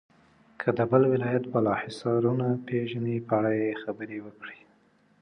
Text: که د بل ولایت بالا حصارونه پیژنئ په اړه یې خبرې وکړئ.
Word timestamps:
که 0.59 0.67
د 0.77 0.79
بل 0.91 1.03
ولایت 1.13 1.43
بالا 1.51 1.73
حصارونه 1.83 2.47
پیژنئ 2.67 3.17
په 3.27 3.33
اړه 3.39 3.51
یې 3.61 3.71
خبرې 3.83 4.17
وکړئ. 4.25 4.59